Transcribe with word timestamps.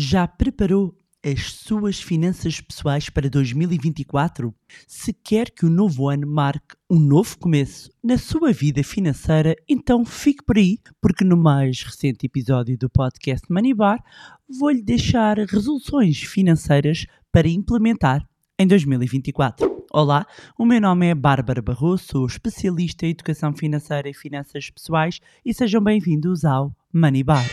Já 0.00 0.28
preparou 0.28 0.96
as 1.26 1.54
suas 1.54 2.00
finanças 2.00 2.60
pessoais 2.60 3.10
para 3.10 3.28
2024? 3.28 4.54
Se 4.86 5.12
quer 5.12 5.50
que 5.50 5.66
o 5.66 5.68
novo 5.68 6.08
ano 6.08 6.24
marque 6.24 6.76
um 6.88 7.00
novo 7.00 7.36
começo 7.36 7.90
na 8.00 8.16
sua 8.16 8.52
vida 8.52 8.84
financeira, 8.84 9.56
então 9.68 10.04
fique 10.04 10.44
por 10.44 10.56
aí, 10.56 10.78
porque 11.00 11.24
no 11.24 11.36
mais 11.36 11.82
recente 11.82 12.26
episódio 12.26 12.78
do 12.78 12.88
podcast 12.88 13.44
Money 13.50 13.74
Bar 13.74 14.00
vou-lhe 14.48 14.82
deixar 14.82 15.36
resoluções 15.36 16.22
financeiras 16.22 17.04
para 17.32 17.48
implementar 17.48 18.24
em 18.56 18.68
2024. 18.68 19.84
Olá, 19.92 20.24
o 20.56 20.64
meu 20.64 20.80
nome 20.80 21.08
é 21.08 21.14
Bárbara 21.16 21.60
Barroso, 21.60 22.04
sou 22.04 22.24
especialista 22.24 23.04
em 23.04 23.10
educação 23.10 23.52
financeira 23.52 24.08
e 24.08 24.14
finanças 24.14 24.70
pessoais 24.70 25.18
e 25.44 25.52
sejam 25.52 25.82
bem-vindos 25.82 26.44
ao 26.44 26.72
Money 26.94 27.24
Bar. 27.24 27.44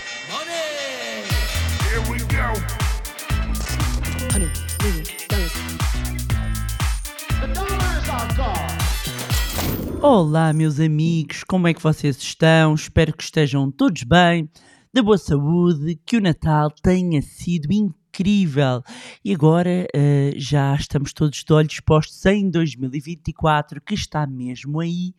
Olá, 10.07 10.53
meus 10.53 10.79
amigos, 10.79 11.43
como 11.43 11.67
é 11.67 11.73
que 11.73 11.81
vocês 11.81 12.15
estão? 12.17 12.75
Espero 12.75 13.11
que 13.11 13.23
estejam 13.23 13.71
todos 13.71 14.03
bem, 14.03 14.47
de 14.93 15.01
boa 15.01 15.17
saúde, 15.17 15.99
que 16.05 16.15
o 16.15 16.21
Natal 16.21 16.69
tenha 16.69 17.23
sido 17.23 17.73
incrível. 17.73 18.83
E 19.23 19.33
agora 19.33 19.87
uh, 19.95 20.31
já 20.39 20.75
estamos 20.75 21.11
todos 21.11 21.43
de 21.43 21.51
olhos 21.51 21.79
postos 21.79 22.23
em 22.27 22.51
2024, 22.51 23.81
que 23.81 23.95
está 23.95 24.27
mesmo 24.27 24.79
aí. 24.79 25.15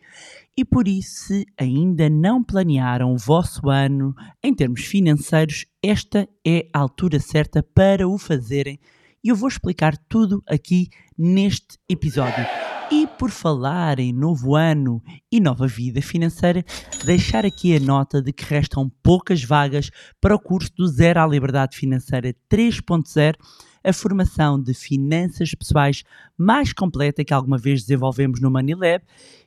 E 0.57 0.65
por 0.65 0.87
isso, 0.87 1.27
se 1.27 1.47
ainda 1.59 2.09
não 2.09 2.41
planearam 2.41 3.13
o 3.13 3.19
vosso 3.19 3.69
ano 3.69 4.15
em 4.41 4.55
termos 4.55 4.85
financeiros, 4.85 5.67
esta 5.83 6.29
é 6.47 6.69
a 6.73 6.79
altura 6.79 7.19
certa 7.19 7.61
para 7.61 8.07
o 8.07 8.17
fazerem. 8.17 8.79
E 9.25 9.31
eu 9.31 9.35
vou 9.35 9.49
explicar 9.49 9.97
tudo 10.09 10.45
aqui 10.47 10.91
neste 11.19 11.77
episódio. 11.89 12.47
E 12.91 13.05
por 13.19 13.31
falar 13.31 13.99
em 13.99 14.13
novo 14.13 14.55
ano 14.55 15.03
e 15.31 15.41
nova 15.41 15.67
vida 15.67 16.01
financeira, 16.01 16.65
deixar 17.05 17.45
aqui 17.45 17.75
a 17.75 17.81
nota 17.81 18.23
de 18.23 18.33
que 18.33 18.45
restam 18.45 18.89
poucas 19.03 19.43
vagas 19.43 19.91
para 20.21 20.37
o 20.37 20.39
curso 20.39 20.73
do 20.77 20.87
Zero 20.87 21.21
à 21.21 21.27
Liberdade 21.27 21.77
Financeira 21.77 22.33
3.0, 22.49 23.35
a 23.83 23.93
formação 23.93 24.63
de 24.63 24.73
finanças 24.73 25.53
pessoais 25.53 26.05
mais 26.39 26.73
completa 26.73 27.25
que 27.25 27.35
alguma 27.35 27.59
vez 27.59 27.81
desenvolvemos 27.83 28.41
no 28.41 28.53
Money 28.53 28.77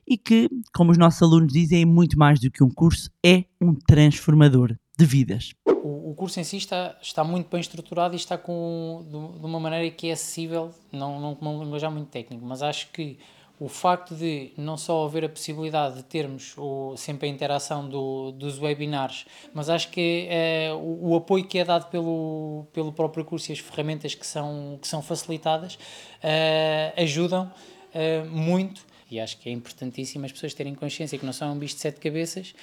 e 0.06 0.18
que, 0.18 0.50
como 0.74 0.92
os 0.92 0.98
nossos 0.98 1.22
alunos 1.22 1.52
dizem, 1.52 1.82
é 1.82 1.86
muito 1.86 2.18
mais 2.18 2.38
do 2.40 2.50
que 2.50 2.62
um 2.62 2.70
curso, 2.70 3.10
é 3.24 3.44
um 3.58 3.74
transformador 3.74 4.76
de 5.00 5.06
vidas. 5.06 5.54
O, 5.66 6.14
curso 6.14 6.38
em 6.38 6.44
si 6.44 6.58
está, 6.58 6.94
está 7.00 7.24
muito 7.24 7.48
bem 7.48 7.60
estruturado 7.60 8.14
e 8.14 8.16
está 8.16 8.36
com, 8.36 9.02
de, 9.04 9.40
de 9.40 9.46
uma 9.46 9.58
maneira 9.58 9.90
que 9.90 10.08
é 10.08 10.12
acessível, 10.12 10.70
não, 10.92 11.18
não 11.18 11.34
com 11.34 11.46
uma 11.46 11.64
linguagem 11.64 11.90
muito 11.90 12.08
técnica, 12.08 12.44
mas 12.44 12.62
acho 12.62 12.88
que 12.92 13.16
o 13.58 13.66
facto 13.66 14.14
de 14.14 14.52
não 14.58 14.76
só 14.76 15.06
haver 15.06 15.24
a 15.24 15.28
possibilidade 15.28 15.96
de 15.96 16.02
termos 16.02 16.54
o, 16.58 16.94
sempre 16.98 17.28
a 17.28 17.30
interação 17.30 17.88
do, 17.88 18.30
dos 18.32 18.58
webinars, 18.58 19.24
mas 19.54 19.70
acho 19.70 19.90
que 19.90 20.26
é, 20.28 20.70
o, 20.74 21.12
o, 21.12 21.16
apoio 21.16 21.44
que 21.46 21.58
é 21.58 21.64
dado 21.64 21.88
pelo, 21.90 22.66
pelo 22.74 22.92
próprio 22.92 23.24
curso 23.24 23.50
e 23.50 23.54
as 23.54 23.58
ferramentas 23.58 24.14
que 24.14 24.26
são, 24.26 24.78
que 24.82 24.88
são 24.88 25.00
facilitadas 25.00 25.76
uh, 25.76 27.00
ajudam 27.00 27.50
uh, 27.94 28.26
muito 28.28 28.84
e 29.10 29.18
acho 29.18 29.38
que 29.38 29.48
é 29.48 29.52
importantíssimo 29.52 30.24
as 30.24 30.32
pessoas 30.32 30.54
terem 30.54 30.74
consciência 30.74 31.18
que 31.18 31.26
não 31.26 31.32
são 31.32 31.52
um 31.52 31.58
bicho 31.58 31.74
de 31.74 31.80
sete 31.80 31.98
cabeças, 31.98 32.54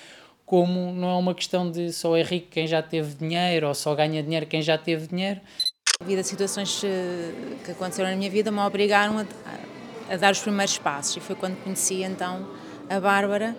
como 0.47 0.93
não 0.93 1.09
é 1.09 1.15
uma 1.15 1.35
questão 1.35 1.69
de 1.69 1.91
só 1.91 2.15
é 2.15 2.23
rico 2.23 2.47
quem 2.49 2.65
já 2.65 2.81
teve 2.81 3.13
dinheiro 3.15 3.67
ou 3.67 3.75
só 3.75 3.93
ganha 3.93 4.23
dinheiro 4.23 4.45
quem 4.45 4.61
já 4.61 4.77
teve 4.77 5.05
dinheiro. 5.05 5.41
A 6.01 6.23
situações 6.23 6.81
eh, 6.85 7.31
que 7.65 7.71
aconteceram 7.71 8.09
na 8.09 8.15
minha 8.15 8.31
vida, 8.31 8.49
me 8.49 8.59
obrigaram 8.59 9.19
a, 9.19 9.25
a 10.13 10.15
dar 10.15 10.31
os 10.31 10.39
primeiros 10.39 10.77
passos 10.77 11.17
e 11.17 11.19
foi 11.19 11.35
quando 11.35 11.61
conheci 11.63 12.01
então 12.01 12.47
a 12.89 12.97
Bárbara 12.97 13.57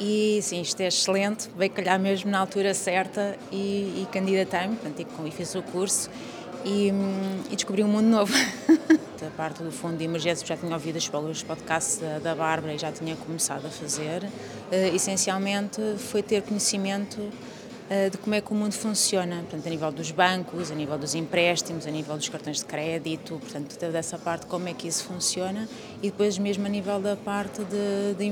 e 0.00 0.40
sim, 0.42 0.62
isto 0.62 0.80
é 0.80 0.86
excelente, 0.86 1.50
veio 1.54 1.70
calhar 1.70 2.00
mesmo 2.00 2.30
na 2.30 2.38
altura 2.38 2.72
certa 2.72 3.36
e, 3.52 4.02
e 4.02 4.08
candidatei-me, 4.10 4.78
e 5.26 5.30
fiz 5.30 5.54
o 5.54 5.62
curso 5.62 6.10
e, 6.64 6.90
hum, 6.90 7.42
e 7.50 7.56
descobri 7.56 7.84
um 7.84 7.88
mundo 7.88 8.06
novo. 8.06 8.32
a 9.26 9.30
parte 9.30 9.62
do 9.62 9.70
Fundo 9.70 9.96
de 9.96 10.04
Emergência 10.04 10.46
já 10.46 10.56
tinha 10.56 10.72
ouvido 10.72 10.96
os 10.96 11.42
podcasts 11.42 11.98
da, 11.98 12.18
da 12.18 12.34
Bárbara 12.34 12.74
e 12.74 12.78
já 12.78 12.90
tinha 12.90 13.14
começado 13.16 13.66
a 13.66 13.70
fazer. 13.70 14.24
Uh, 14.24 14.94
essencialmente 14.94 15.80
foi 15.98 16.22
ter 16.22 16.42
conhecimento 16.42 17.18
uh, 17.20 18.10
de 18.10 18.18
como 18.18 18.34
é 18.34 18.40
que 18.40 18.50
o 18.52 18.54
mundo 18.54 18.72
funciona, 18.72 19.36
portanto, 19.36 19.66
a 19.66 19.70
nível 19.70 19.92
dos 19.92 20.10
bancos, 20.10 20.70
a 20.70 20.74
nível 20.74 20.98
dos 20.98 21.14
empréstimos, 21.14 21.86
a 21.86 21.90
nível 21.90 22.16
dos 22.16 22.28
cartões 22.28 22.58
de 22.58 22.64
crédito, 22.64 23.38
portanto, 23.38 23.76
toda 23.78 23.98
essa 23.98 24.18
parte, 24.18 24.46
como 24.46 24.68
é 24.68 24.74
que 24.74 24.88
isso 24.88 25.04
funciona 25.04 25.68
e 26.02 26.10
depois 26.10 26.36
mesmo 26.38 26.66
a 26.66 26.68
nível 26.68 27.00
da 27.00 27.16
parte 27.16 27.62
de, 27.64 28.14
de 28.16 28.24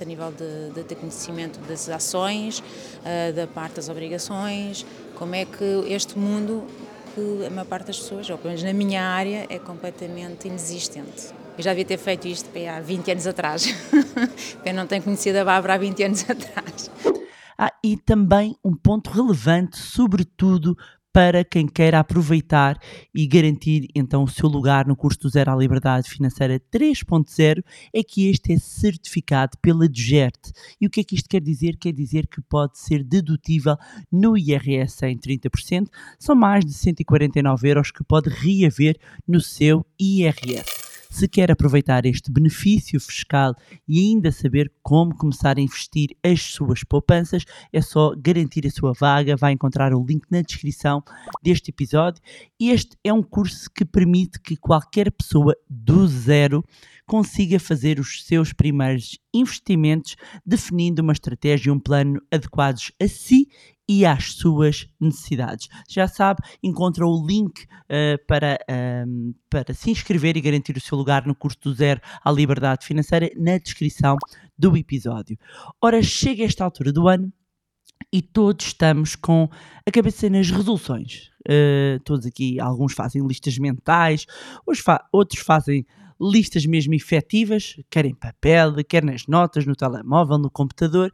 a 0.00 0.04
nível 0.04 0.32
de, 0.32 0.74
de, 0.74 0.82
de, 0.84 0.94
conhecimento 0.94 1.58
das 1.60 1.88
ações, 1.88 2.60
uh, 2.60 3.32
da 3.34 3.46
parte 3.46 3.76
das 3.76 3.88
obrigações, 3.88 4.86
como 5.16 5.34
é 5.34 5.44
que 5.44 5.64
este 5.88 6.18
mundo 6.18 6.64
que 7.14 7.46
a 7.46 7.50
maior 7.50 7.66
parte 7.66 7.88
das 7.88 7.98
pessoas, 7.98 8.28
ou 8.30 8.38
pelo 8.38 8.50
menos 8.50 8.62
na 8.62 8.72
minha 8.72 9.02
área, 9.02 9.46
é 9.48 9.58
completamente 9.58 10.48
inexistente. 10.48 11.32
Eu 11.56 11.64
já 11.64 11.70
devia 11.70 11.84
ter 11.84 11.98
feito 11.98 12.26
isto 12.28 12.48
há 12.68 12.80
20 12.80 13.10
anos 13.10 13.26
atrás. 13.26 13.66
Eu 14.64 14.72
não 14.74 14.86
tenho 14.86 15.02
conhecido 15.02 15.36
a 15.36 15.44
Bárbara 15.44 15.74
há 15.74 15.78
20 15.78 16.02
anos 16.04 16.24
atrás. 16.30 16.90
Ah, 17.58 17.72
e 17.84 17.96
também 17.96 18.56
um 18.64 18.74
ponto 18.74 19.10
relevante, 19.10 19.76
sobretudo 19.76 20.76
para 21.12 21.44
quem 21.44 21.66
queira 21.66 21.98
aproveitar 21.98 22.78
e 23.14 23.26
garantir 23.26 23.88
então 23.94 24.22
o 24.22 24.28
seu 24.28 24.48
lugar 24.48 24.86
no 24.86 24.96
curso 24.96 25.20
do 25.20 25.28
Zero 25.28 25.50
à 25.50 25.56
Liberdade 25.56 26.08
Financeira 26.08 26.60
3.0 26.72 27.64
é 27.92 28.02
que 28.02 28.28
este 28.28 28.52
é 28.52 28.58
certificado 28.58 29.58
pela 29.60 29.88
DGERT. 29.88 30.52
E 30.80 30.86
o 30.86 30.90
que 30.90 31.00
é 31.00 31.04
que 31.04 31.14
isto 31.14 31.28
quer 31.28 31.40
dizer? 31.40 31.76
Quer 31.76 31.92
dizer 31.92 32.26
que 32.26 32.40
pode 32.40 32.78
ser 32.78 33.02
dedutível 33.02 33.76
no 34.10 34.36
IRS 34.36 35.04
em 35.04 35.18
30%, 35.18 35.88
são 36.18 36.34
mais 36.34 36.64
de 36.64 36.72
149 36.72 37.68
euros 37.68 37.90
que 37.90 38.04
pode 38.04 38.28
reaver 38.28 38.96
no 39.26 39.40
seu 39.40 39.84
IRS. 39.98 40.79
Se 41.10 41.26
quer 41.26 41.50
aproveitar 41.50 42.06
este 42.06 42.30
benefício 42.30 43.00
fiscal 43.00 43.54
e 43.86 43.98
ainda 43.98 44.30
saber 44.30 44.72
como 44.80 45.14
começar 45.14 45.58
a 45.58 45.60
investir 45.60 46.16
as 46.22 46.40
suas 46.40 46.84
poupanças, 46.84 47.44
é 47.72 47.82
só 47.82 48.14
garantir 48.16 48.64
a 48.64 48.70
sua 48.70 48.92
vaga. 48.92 49.36
Vai 49.36 49.52
encontrar 49.52 49.92
o 49.92 50.06
link 50.06 50.24
na 50.30 50.40
descrição 50.40 51.02
deste 51.42 51.70
episódio. 51.70 52.22
Este 52.58 52.96
é 53.02 53.12
um 53.12 53.24
curso 53.24 53.68
que 53.74 53.84
permite 53.84 54.40
que 54.40 54.56
qualquer 54.56 55.10
pessoa 55.10 55.54
do 55.68 56.06
zero 56.06 56.64
consiga 57.06 57.58
fazer 57.58 57.98
os 57.98 58.24
seus 58.24 58.52
primeiros 58.52 59.18
investimentos, 59.34 60.14
definindo 60.46 61.02
uma 61.02 61.12
estratégia 61.12 61.70
e 61.70 61.72
um 61.72 61.80
plano 61.80 62.22
adequados 62.30 62.92
a 63.02 63.08
si 63.08 63.48
e 63.90 64.06
às 64.06 64.34
suas 64.34 64.88
necessidades. 65.00 65.68
Já 65.88 66.06
sabe, 66.06 66.40
encontra 66.62 67.04
o 67.04 67.26
link 67.26 67.64
uh, 67.64 68.24
para, 68.24 68.56
um, 69.04 69.34
para 69.50 69.74
se 69.74 69.90
inscrever 69.90 70.36
e 70.36 70.40
garantir 70.40 70.76
o 70.76 70.80
seu 70.80 70.96
lugar 70.96 71.26
no 71.26 71.34
curso 71.34 71.58
do 71.60 71.74
Zero 71.74 72.00
à 72.24 72.30
Liberdade 72.30 72.86
Financeira 72.86 73.28
na 73.34 73.58
descrição 73.58 74.16
do 74.56 74.76
episódio. 74.76 75.36
Ora, 75.82 76.00
chega 76.04 76.44
esta 76.44 76.62
altura 76.62 76.92
do 76.92 77.08
ano 77.08 77.32
e 78.12 78.22
todos 78.22 78.66
estamos 78.66 79.16
com 79.16 79.48
a 79.84 79.90
cabeça 79.90 80.30
nas 80.30 80.48
resoluções. 80.48 81.28
Uh, 81.48 81.98
todos 82.04 82.26
aqui, 82.26 82.60
alguns 82.60 82.92
fazem 82.92 83.26
listas 83.26 83.58
mentais, 83.58 84.24
fa 84.84 85.04
outros 85.12 85.42
fazem 85.42 85.84
listas 86.20 86.66
mesmo 86.66 86.94
efetivas, 86.94 87.76
quer 87.88 88.04
em 88.04 88.14
papel, 88.14 88.74
quer 88.84 89.02
nas 89.02 89.26
notas, 89.26 89.64
no 89.64 89.74
telemóvel, 89.74 90.38
no 90.38 90.50
computador, 90.50 91.12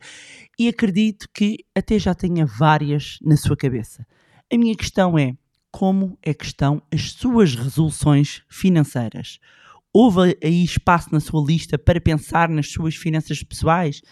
e 0.59 0.69
acredito 0.69 1.29
que 1.33 1.65
até 1.75 1.99
já 1.99 2.15
tenha 2.15 2.45
várias 2.45 3.19
na 3.23 3.37
sua 3.37 3.57
cabeça. 3.57 4.07
A 4.53 4.57
minha 4.57 4.75
questão 4.75 5.19
é: 5.19 5.35
como 5.71 6.19
é 6.23 6.35
que 6.35 6.45
estão 6.45 6.83
as 6.93 7.13
suas 7.13 7.55
resoluções 7.55 8.43
financeiras? 8.49 9.39
Houve 9.93 10.37
aí 10.45 10.63
espaço 10.63 11.09
na 11.11 11.21
sua 11.21 11.43
lista 11.43 11.79
para 11.79 11.99
pensar 11.99 12.51
nas 12.51 12.71
suas 12.71 12.95
finanças 12.95 13.43
pessoais? 13.43 14.03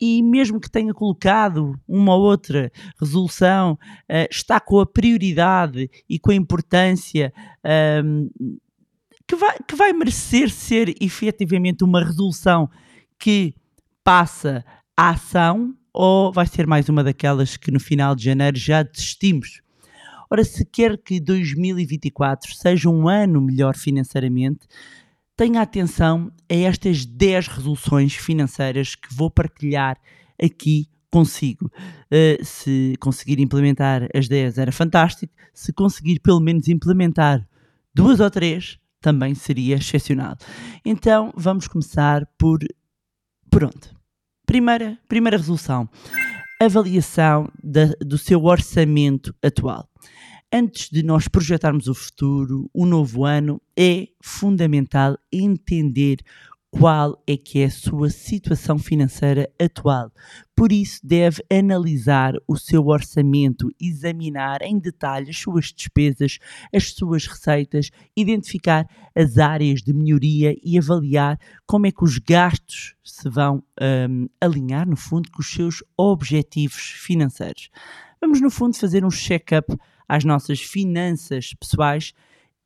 E 0.00 0.20
mesmo 0.20 0.58
que 0.58 0.70
tenha 0.70 0.92
colocado 0.92 1.78
uma 1.86 2.14
ou 2.16 2.22
outra 2.22 2.72
resolução, 3.00 3.72
uh, 3.72 4.28
está 4.30 4.58
com 4.58 4.80
a 4.80 4.86
prioridade 4.86 5.88
e 6.08 6.18
com 6.18 6.32
a 6.32 6.34
importância 6.34 7.32
uh, 7.64 8.58
que 9.28 9.36
vai, 9.36 9.58
que 9.68 9.76
vai 9.76 9.92
merecer 9.92 10.50
ser 10.50 10.94
efetivamente 11.00 11.84
uma 11.84 12.02
resolução 12.02 12.68
que 13.18 13.54
passa 14.02 14.64
à 14.96 15.10
ação 15.10 15.74
ou 15.92 16.32
vai 16.32 16.46
ser 16.46 16.66
mais 16.66 16.88
uma 16.88 17.04
daquelas 17.04 17.58
que 17.58 17.70
no 17.70 17.78
final 17.78 18.14
de 18.14 18.24
janeiro 18.24 18.56
já 18.56 18.82
desistimos? 18.82 19.60
Ora, 20.30 20.42
se 20.42 20.64
quer 20.64 20.96
que 20.96 21.20
2024 21.20 22.54
seja 22.54 22.88
um 22.88 23.06
ano 23.06 23.40
melhor 23.40 23.76
financeiramente, 23.76 24.66
tenha 25.36 25.60
atenção 25.60 26.32
a 26.50 26.54
estas 26.54 27.04
10 27.04 27.48
resoluções 27.48 28.14
financeiras 28.14 28.94
que 28.94 29.14
vou 29.14 29.30
partilhar 29.30 29.98
aqui 30.42 30.86
consigo. 31.10 31.70
Uh, 32.10 32.42
se 32.44 32.94
conseguir 32.98 33.40
implementar 33.40 34.08
as 34.14 34.26
10 34.26 34.56
era 34.58 34.72
fantástico, 34.72 35.32
se 35.52 35.72
conseguir 35.72 36.20
pelo 36.20 36.40
menos 36.40 36.68
implementar 36.68 37.46
duas 37.94 38.20
ou 38.20 38.30
três, 38.30 38.78
também 39.08 39.34
seria 39.34 39.76
excepcional. 39.76 40.36
Então 40.84 41.32
vamos 41.34 41.66
começar 41.66 42.26
por, 42.38 42.58
por 43.50 43.64
onde? 43.64 43.90
Primeira, 44.44 44.98
primeira 45.08 45.38
resolução: 45.38 45.88
avaliação 46.60 47.50
da, 47.62 47.86
do 48.04 48.18
seu 48.18 48.44
orçamento 48.44 49.34
atual. 49.42 49.88
Antes 50.52 50.90
de 50.90 51.02
nós 51.02 51.26
projetarmos 51.26 51.88
o 51.88 51.94
futuro, 51.94 52.70
o 52.74 52.84
novo 52.84 53.24
ano, 53.24 53.60
é 53.78 54.08
fundamental 54.22 55.16
entender 55.32 56.18
qual 56.70 57.22
é 57.26 57.36
que 57.36 57.60
é 57.60 57.64
a 57.64 57.70
sua 57.70 58.10
situação 58.10 58.78
financeira 58.78 59.50
atual. 59.60 60.12
Por 60.54 60.70
isso, 60.70 61.00
deve 61.02 61.42
analisar 61.50 62.34
o 62.46 62.56
seu 62.56 62.86
orçamento, 62.88 63.70
examinar 63.80 64.60
em 64.62 64.78
detalhe 64.78 65.30
as 65.30 65.38
suas 65.38 65.66
despesas, 65.66 66.38
as 66.74 66.92
suas 66.92 67.26
receitas, 67.26 67.90
identificar 68.16 68.86
as 69.16 69.38
áreas 69.38 69.80
de 69.80 69.94
melhoria 69.94 70.54
e 70.62 70.78
avaliar 70.78 71.38
como 71.66 71.86
é 71.86 71.92
que 71.92 72.04
os 72.04 72.18
gastos 72.18 72.94
se 73.02 73.28
vão 73.30 73.62
um, 73.80 74.28
alinhar, 74.40 74.86
no 74.86 74.96
fundo, 74.96 75.30
com 75.30 75.40
os 75.40 75.50
seus 75.50 75.82
objetivos 75.96 76.82
financeiros. 76.82 77.70
Vamos, 78.20 78.40
no 78.40 78.50
fundo, 78.50 78.76
fazer 78.76 79.04
um 79.04 79.10
check-up 79.10 79.74
às 80.06 80.24
nossas 80.24 80.60
finanças 80.60 81.54
pessoais 81.54 82.12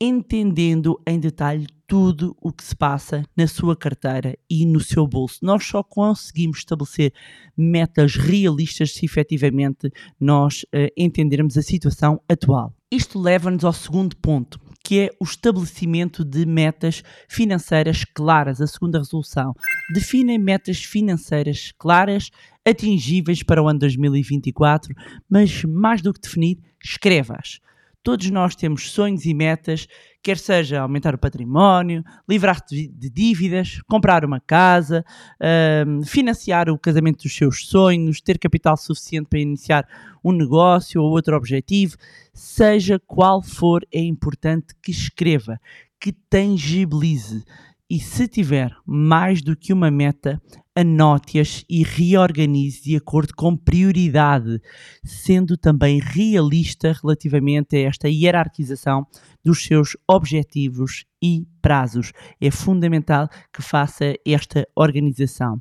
entendendo 0.04 1.00
em 1.06 1.20
detalhe 1.20 1.64
tudo 1.86 2.36
o 2.40 2.52
que 2.52 2.64
se 2.64 2.74
passa 2.74 3.22
na 3.36 3.46
sua 3.46 3.76
carteira 3.76 4.36
e 4.50 4.66
no 4.66 4.80
seu 4.80 5.06
bolso. 5.06 5.38
Nós 5.42 5.64
só 5.64 5.80
conseguimos 5.80 6.58
estabelecer 6.58 7.12
metas 7.56 8.16
realistas 8.16 8.94
se 8.94 9.04
efetivamente 9.04 9.92
nós 10.18 10.64
uh, 10.64 10.90
entendermos 10.96 11.56
a 11.56 11.62
situação 11.62 12.20
atual. 12.28 12.74
Isto 12.90 13.16
leva-nos 13.16 13.64
ao 13.64 13.72
segundo 13.72 14.16
ponto, 14.16 14.58
que 14.82 14.98
é 14.98 15.10
o 15.20 15.24
estabelecimento 15.24 16.24
de 16.24 16.44
metas 16.46 17.04
financeiras 17.28 18.04
claras. 18.04 18.60
A 18.60 18.66
segunda 18.66 18.98
resolução. 18.98 19.54
Definem 19.94 20.36
metas 20.36 20.82
financeiras 20.82 21.72
claras, 21.78 22.28
atingíveis 22.66 23.44
para 23.44 23.62
o 23.62 23.68
ano 23.68 23.78
2024, 23.78 24.92
mas 25.30 25.62
mais 25.62 26.02
do 26.02 26.12
que 26.12 26.20
definir, 26.20 26.58
escreva-as. 26.82 27.60
Todos 28.02 28.28
nós 28.30 28.56
temos 28.56 28.90
sonhos 28.90 29.24
e 29.26 29.32
metas, 29.32 29.86
quer 30.20 30.36
seja 30.36 30.80
aumentar 30.80 31.14
o 31.14 31.18
património, 31.18 32.02
livrar-te 32.28 32.88
de 32.88 33.08
dívidas, 33.08 33.80
comprar 33.88 34.24
uma 34.24 34.40
casa, 34.40 35.04
uh, 35.40 36.04
financiar 36.04 36.68
o 36.68 36.76
casamento 36.76 37.22
dos 37.22 37.36
seus 37.36 37.66
sonhos, 37.66 38.20
ter 38.20 38.40
capital 38.40 38.76
suficiente 38.76 39.28
para 39.28 39.38
iniciar 39.38 39.86
um 40.24 40.32
negócio 40.32 41.00
ou 41.00 41.12
outro 41.12 41.36
objetivo. 41.36 41.96
Seja 42.34 43.00
qual 43.06 43.40
for, 43.40 43.86
é 43.92 44.00
importante 44.00 44.74
que 44.82 44.90
escreva, 44.90 45.60
que 46.00 46.12
tangibilize. 46.12 47.44
E 47.92 48.00
se 48.00 48.26
tiver 48.26 48.74
mais 48.86 49.42
do 49.42 49.54
que 49.54 49.70
uma 49.70 49.90
meta, 49.90 50.40
anote-as 50.74 51.62
e 51.68 51.82
reorganize 51.82 52.82
de 52.82 52.96
acordo 52.96 53.34
com 53.36 53.54
prioridade, 53.54 54.62
sendo 55.04 55.58
também 55.58 56.00
realista 56.00 56.94
relativamente 57.02 57.76
a 57.76 57.80
esta 57.80 58.08
hierarquização 58.08 59.06
dos 59.44 59.62
seus 59.64 59.94
objetivos 60.08 61.04
e 61.22 61.46
prazos. 61.60 62.14
É 62.40 62.50
fundamental 62.50 63.28
que 63.52 63.60
faça 63.60 64.14
esta 64.26 64.66
organização. 64.74 65.60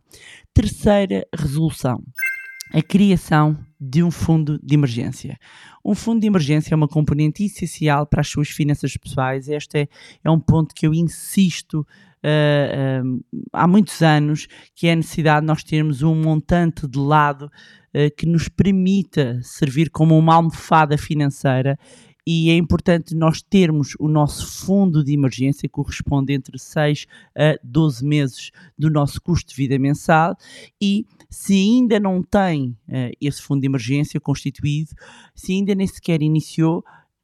Terceira 0.53 1.27
resolução 1.37 2.01
a 2.73 2.81
criação 2.81 3.57
de 3.79 4.03
um 4.03 4.12
fundo 4.12 4.59
de 4.63 4.75
emergência. 4.75 5.38
Um 5.83 5.95
fundo 5.95 6.21
de 6.21 6.27
emergência 6.27 6.73
é 6.73 6.75
uma 6.75 6.88
componente 6.88 7.44
essencial 7.44 8.06
para 8.06 8.21
as 8.21 8.27
suas 8.27 8.50
finanças 8.50 8.95
pessoais. 8.95 9.47
Este 9.50 9.79
é, 9.79 9.88
é 10.23 10.29
um 10.29 10.39
ponto 10.39 10.73
que 10.75 10.85
eu 10.85 10.94
insisto 10.94 11.85
uh, 12.23 13.23
há 13.51 13.68
muitos 13.68 14.01
anos, 14.01 14.47
que 14.75 14.88
é 14.88 14.94
a 14.94 14.95
necessidade 14.95 15.41
de 15.41 15.47
nós 15.47 15.63
termos 15.63 16.03
um 16.03 16.15
montante 16.15 16.88
de 16.88 17.00
lado 17.00 17.45
uh, 17.45 18.15
que 18.15 18.25
nos 18.25 18.47
permita 18.47 19.39
servir 19.41 19.89
como 19.89 20.17
uma 20.17 20.35
almofada 20.35 20.97
financeira 20.97 21.77
e 22.25 22.50
é 22.50 22.56
importante 22.56 23.15
nós 23.15 23.41
termos 23.41 23.95
o 24.00 24.07
nosso 24.07 24.65
fundo 24.65 25.03
de 25.03 25.13
emergência, 25.13 25.68
que 25.68 25.73
corresponde 25.73 26.33
entre 26.33 26.57
6 26.57 27.07
a 27.35 27.57
12 27.63 28.06
meses 28.06 28.51
do 28.77 28.89
nosso 28.89 29.21
custo 29.21 29.50
de 29.50 29.56
vida 29.56 29.77
mensal, 29.79 30.35
e 30.79 31.06
se 31.29 31.53
ainda 31.53 32.00
não 32.00 32.21
tem 32.21 32.77
uh, 32.88 33.12
esse 33.19 33.41
fundo 33.41 33.62
de 33.62 33.68
emergência 33.68 34.19
constituído, 34.19 34.91
se 35.33 35.53
ainda 35.53 35.73
nem 35.73 35.88
sequer 35.88 36.21
iniciou, 36.21 36.83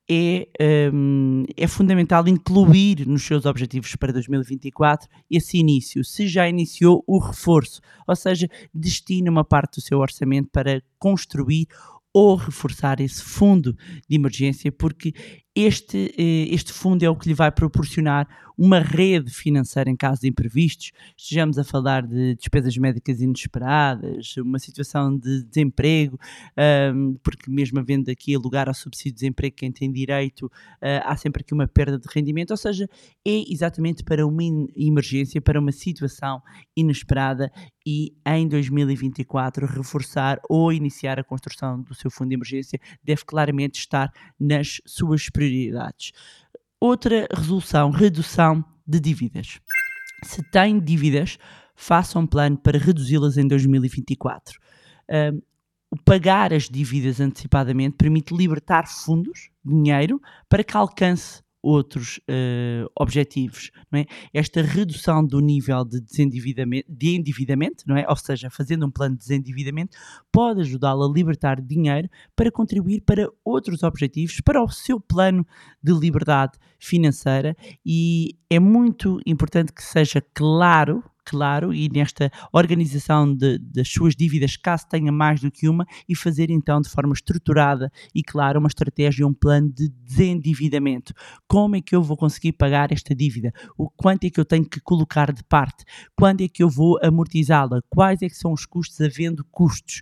é, 0.09 0.47
um, 0.93 1.43
é 1.55 1.67
fundamental 1.67 2.27
incluir 2.27 3.05
nos 3.05 3.23
seus 3.23 3.45
objetivos 3.45 3.93
para 3.95 4.13
2024 4.13 5.07
esse 5.29 5.57
início. 5.57 6.03
Se 6.03 6.27
já 6.27 6.47
iniciou 6.47 7.03
o 7.05 7.19
reforço, 7.19 7.81
ou 8.07 8.15
seja, 8.15 8.47
destina 8.73 9.29
uma 9.29 9.43
parte 9.43 9.75
do 9.75 9.81
seu 9.81 9.99
orçamento 9.99 10.49
para 10.49 10.81
construir 10.97 11.67
ou 12.17 12.35
reforçar 12.35 12.99
esse 12.99 13.21
fundo 13.21 13.77
de 14.09 14.15
emergência, 14.15 14.71
porque 14.71 15.13
este, 15.57 16.13
eh, 16.17 16.53
este 16.53 16.71
fundo 16.71 17.03
é 17.03 17.09
o 17.09 17.15
que 17.15 17.27
lhe 17.27 17.33
vai 17.33 17.51
proporcionar 17.51 18.27
uma 18.57 18.79
rede 18.79 19.31
financeira 19.31 19.89
em 19.89 19.95
caso 19.95 20.21
de 20.21 20.27
imprevistos, 20.27 20.91
estejamos 21.15 21.59
a 21.59 21.63
falar 21.63 22.05
de 22.05 22.35
despesas 22.35 22.75
médicas 22.75 23.21
inesperadas, 23.21 24.35
uma 24.37 24.57
situação 24.57 25.15
de 25.15 25.43
desemprego, 25.43 26.19
porque 27.21 27.51
mesmo 27.51 27.79
havendo 27.79 28.09
aqui 28.09 28.35
lugar 28.35 28.67
ao 28.67 28.73
subsídio 28.73 29.11
de 29.11 29.19
desemprego, 29.19 29.55
quem 29.55 29.71
tem 29.71 29.91
direito, 29.91 30.51
ah, 30.81 31.11
há 31.11 31.15
sempre 31.15 31.41
aqui 31.41 31.53
uma 31.53 31.67
perda 31.67 31.99
de 31.99 32.07
rendimento, 32.11 32.49
ou 32.51 32.57
seja, 32.57 32.89
é 33.25 33.43
exatamente 33.51 34.03
para 34.03 34.25
uma 34.25 34.41
emergência, 34.75 35.39
para 35.39 35.59
uma 35.59 35.71
situação 35.71 36.41
inesperada 36.75 37.51
e 37.85 38.13
em 38.25 38.47
2024 38.47 39.65
reforçar 39.67 40.39
ou 40.49 40.73
iniciar 40.73 41.19
a 41.19 41.23
construção 41.23 41.81
do 41.81 41.93
seu 41.93 42.09
fundo 42.09 42.29
de 42.29 42.35
emergência 42.35 42.79
deve 43.03 43.23
claramente 43.23 43.79
estar 43.79 44.11
nas 44.39 44.81
suas 44.85 45.29
prioridades. 45.29 45.46
Outra 46.79 47.27
resolução, 47.33 47.89
redução 47.89 48.63
de 48.85 48.99
dívidas. 48.99 49.59
Se 50.23 50.43
tem 50.43 50.79
dívidas, 50.79 51.37
faça 51.75 52.17
um 52.19 52.27
plano 52.27 52.57
para 52.57 52.77
reduzi-las 52.77 53.37
em 53.37 53.47
2024. 53.47 54.59
Um, 55.09 55.41
o 55.89 55.97
pagar 56.03 56.53
as 56.53 56.69
dívidas 56.69 57.21
antecipadamente 57.21 57.95
permite 57.95 58.35
libertar 58.35 58.87
fundos, 58.87 59.49
dinheiro, 59.63 60.21
para 60.49 60.63
que 60.63 60.75
alcance 60.75 61.41
outros 61.61 62.17
uh, 62.29 62.89
objetivos, 62.99 63.71
não 63.91 63.99
é? 63.99 64.05
Esta 64.33 64.61
redução 64.61 65.25
do 65.25 65.39
nível 65.39 65.83
de 65.83 65.99
desendividamento, 65.99 66.85
de 66.89 67.15
endividamento, 67.15 67.83
não 67.87 67.97
é? 67.97 68.05
Ou 68.07 68.15
seja, 68.15 68.49
fazendo 68.49 68.85
um 68.85 68.91
plano 68.91 69.15
de 69.15 69.21
desendividamento, 69.21 69.97
pode 70.31 70.61
ajudá-lo 70.61 71.03
a 71.03 71.11
libertar 71.11 71.61
dinheiro 71.61 72.09
para 72.35 72.51
contribuir 72.51 73.01
para 73.01 73.27
outros 73.43 73.83
objetivos, 73.83 74.39
para 74.41 74.63
o 74.63 74.69
seu 74.69 74.99
plano 74.99 75.45
de 75.81 75.93
liberdade 75.93 76.57
financeira 76.79 77.55
e 77.85 78.37
é 78.49 78.59
muito 78.59 79.19
importante 79.25 79.73
que 79.73 79.83
seja 79.83 80.21
claro 80.33 81.03
claro 81.27 81.73
e 81.73 81.89
nesta 81.89 82.31
organização 82.53 83.35
de, 83.35 83.57
das 83.59 83.89
suas 83.89 84.15
dívidas, 84.15 84.55
caso 84.55 84.87
tenha 84.89 85.11
mais 85.11 85.41
do 85.41 85.51
que 85.51 85.67
uma, 85.67 85.85
e 86.07 86.15
fazer 86.15 86.49
então 86.49 86.79
de 86.79 86.89
forma 86.89 87.13
estruturada 87.13 87.91
e 88.15 88.23
clara 88.23 88.57
uma 88.57 88.67
estratégia, 88.67 89.27
um 89.27 89.33
plano 89.33 89.69
de 89.69 89.89
desendividamento. 89.89 91.13
Como 91.47 91.75
é 91.75 91.81
que 91.81 91.95
eu 91.95 92.01
vou 92.01 92.15
conseguir 92.15 92.53
pagar 92.53 92.91
esta 92.91 93.13
dívida? 93.13 93.51
O 93.77 93.89
quanto 93.89 94.23
é 94.23 94.29
que 94.29 94.39
eu 94.39 94.45
tenho 94.45 94.67
que 94.67 94.79
colocar 94.79 95.33
de 95.33 95.43
parte? 95.43 95.83
Quando 96.15 96.41
é 96.41 96.47
que 96.47 96.63
eu 96.63 96.69
vou 96.69 96.97
amortizá-la? 97.03 97.81
Quais 97.89 98.21
é 98.21 98.29
que 98.29 98.37
são 98.37 98.53
os 98.53 98.65
custos 98.65 99.01
havendo 99.01 99.43
custos? 99.51 100.01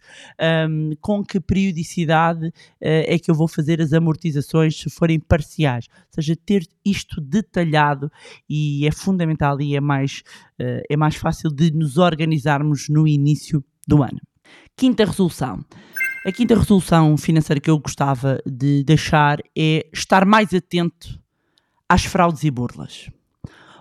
Um, 0.70 0.92
com 1.02 1.24
que 1.24 1.40
periodicidade 1.40 2.48
uh, 2.48 2.52
é 2.80 3.18
que 3.18 3.32
eu 3.32 3.36
vou 3.36 3.48
fazer 3.48 3.82
as 3.82 3.94
amortizações 3.94 4.78
se 4.78 4.90
forem 4.90 5.20
parciais? 5.20 5.88
Ou 5.90 6.22
seja, 6.22 6.36
ter 6.36 6.68
isto 6.86 7.20
detalhado 7.20 8.12
e 8.48 8.86
é 8.86 8.92
fundamental 8.92 9.60
e 9.60 9.76
é 9.76 9.82
mais, 9.82 10.24
uh, 10.60 10.82
é 10.90 10.96
mais 11.16 11.18
fácil 11.18 11.50
de 11.50 11.72
nos 11.72 11.98
organizarmos 11.98 12.90
no 12.90 13.08
início 13.08 13.64
do 13.88 14.04
ano. 14.04 14.20
Quinta 14.76 15.06
resolução. 15.06 15.64
A 16.26 16.32
quinta 16.32 16.56
resolução 16.56 17.16
financeira 17.18 17.62
que 17.62 17.70
eu 17.70 17.80
gostava 17.80 18.40
de 18.46 18.84
deixar 18.84 19.40
é 19.58 19.88
estar 19.94 20.26
mais 20.26 20.54
atento 20.54 21.20
às 21.88 22.04
fraudes 22.04 22.44
e 22.44 22.52
burlas. 22.52 23.10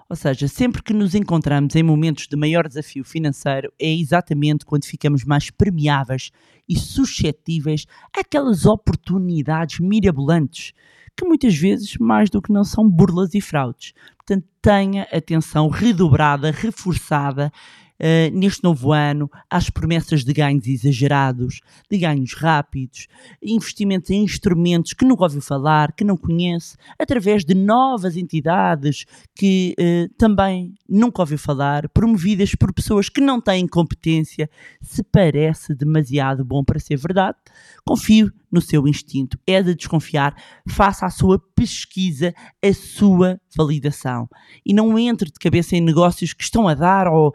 Ou 0.09 0.15
seja, 0.15 0.47
sempre 0.47 0.83
que 0.83 0.93
nos 0.93 1.15
encontramos 1.15 1.75
em 1.75 1.83
momentos 1.83 2.29
de 2.29 2.37
maior 2.37 2.69
desafio 2.69 3.03
financeiro, 3.03 3.73
é 3.81 3.93
exatamente 3.93 4.65
quando 4.65 4.85
ficamos 4.85 5.25
mais 5.25 5.51
permeáveis 5.51 6.31
e 6.69 6.79
suscetíveis 6.79 7.87
àquelas 8.17 8.67
oportunidades 8.67 9.81
mirabolantes 9.81 10.73
que 11.17 11.27
muitas 11.27 11.55
vezes, 11.57 11.97
mais 11.99 12.29
do 12.29 12.43
que 12.43 12.53
não, 12.53 12.65
são 12.65 12.89
burlas 12.89 13.35
e 13.35 13.41
fraudes. 13.41 13.93
Portanto, 14.17 14.47
tenha 14.61 15.03
atenção 15.13 15.69
redobrada, 15.69 16.51
reforçada 16.51 17.53
uh, 18.01 18.37
neste 18.37 18.63
novo 18.63 18.93
ano 18.93 19.31
às 19.51 19.71
promessas 19.71 20.25
de 20.25 20.33
ganhos 20.33 20.67
exagerados, 20.67 21.61
de 21.91 21.99
ganhos 21.99 22.35
rápidos, 22.35 23.07
investimentos 23.43 24.11
em 24.11 24.23
instrumentos 24.25 24.93
que 24.93 25.05
nunca 25.05 25.25
ouviu 25.25 25.41
falar, 25.41 25.93
que 25.93 26.05
não 26.05 26.17
conhece, 26.17 26.77
através 26.99 27.45
de 27.45 27.55
novas 27.55 28.17
entidades 28.17 29.05
que 29.35 29.75
uh, 29.79 30.13
também 30.17 30.75
nunca 30.89 31.23
ouviu 31.23 31.39
falar, 31.39 31.89
promovidas 31.89 32.55
por 32.55 32.73
pessoas 32.73 33.09
que 33.09 33.21
não 33.21 33.41
têm 33.41 33.67
competência, 33.67 34.49
se 34.81 35.03
parece 35.03 35.75
demasiado 35.75 36.45
bom 36.45 36.65
para 36.65 36.79
ser 36.79 36.97
verdade, 36.97 37.39
confio 37.85 38.33
no 38.55 38.61
seu 38.61 38.87
instinto. 38.87 39.37
É 39.45 39.61
de 39.61 39.75
desconfiar, 39.75 40.35
faça 40.69 41.05
a 41.05 41.11
sua 41.11 41.41
pesquisa, 41.57 42.33
a 42.65 42.73
sua 42.73 43.41
validação. 43.57 44.29
E 44.65 44.73
não 44.73 44.97
entre 44.97 45.27
de 45.31 45.39
cabeça 45.41 45.77
em 45.77 45.81
negócios 45.81 46.33
que 46.33 46.45
estão 46.45 46.69
a 46.69 46.75
dar 46.75 47.09
ou 47.09 47.33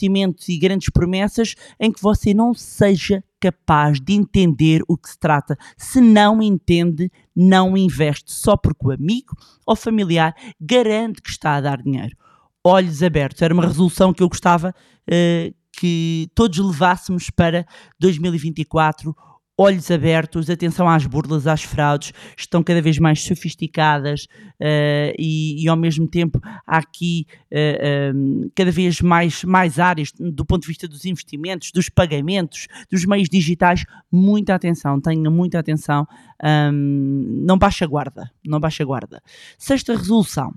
investimentos 0.00 0.48
e 0.48 0.58
grandes 0.58 0.88
promessas 0.90 1.54
em 1.78 1.92
que 1.92 2.00
você 2.00 2.32
não 2.32 2.54
seja 2.54 3.22
capaz 3.38 4.00
de 4.00 4.14
entender 4.14 4.82
o 4.88 4.96
que 4.96 5.10
se 5.10 5.18
trata. 5.18 5.56
Se 5.76 6.00
não 6.00 6.42
entende, 6.42 7.10
não 7.34 7.76
investe 7.76 8.32
só 8.32 8.56
porque 8.56 8.86
o 8.86 8.90
amigo 8.90 9.36
ou 9.66 9.76
familiar 9.76 10.34
garante 10.60 11.22
que 11.22 11.30
está 11.30 11.56
a 11.56 11.60
dar 11.60 11.82
dinheiro. 11.82 12.16
Olhos 12.64 13.02
abertos, 13.02 13.40
era 13.40 13.54
uma 13.54 13.66
resolução 13.66 14.12
que 14.12 14.22
eu 14.22 14.28
gostava 14.28 14.74
uh, 15.08 15.54
que 15.72 16.28
todos 16.34 16.58
levássemos 16.58 17.30
para 17.30 17.66
2024 17.98 19.14
olhos 19.60 19.90
abertos, 19.90 20.48
atenção 20.48 20.88
às 20.88 21.06
burlas, 21.06 21.46
às 21.46 21.62
fraudes, 21.62 22.14
estão 22.34 22.62
cada 22.62 22.80
vez 22.80 22.98
mais 22.98 23.22
sofisticadas 23.22 24.24
uh, 24.58 25.12
e, 25.18 25.62
e, 25.62 25.68
ao 25.68 25.76
mesmo 25.76 26.08
tempo 26.08 26.40
há 26.42 26.78
aqui 26.78 27.26
uh, 27.52 28.16
um, 28.16 28.50
cada 28.56 28.70
vez 28.70 29.02
mais, 29.02 29.44
mais 29.44 29.78
áreas 29.78 30.12
do 30.18 30.46
ponto 30.46 30.62
de 30.62 30.68
vista 30.68 30.88
dos 30.88 31.04
investimentos, 31.04 31.72
dos 31.72 31.90
pagamentos, 31.90 32.68
dos 32.90 33.04
meios 33.04 33.28
digitais. 33.28 33.84
Muita 34.10 34.54
atenção, 34.54 34.98
tenha 34.98 35.30
muita 35.30 35.58
atenção, 35.58 36.06
um, 36.42 37.42
não 37.46 37.58
baixa 37.58 37.86
guarda, 37.86 38.30
não 38.42 38.58
baixa 38.58 38.82
guarda. 38.82 39.22
Sexta 39.58 39.94
resolução. 39.94 40.54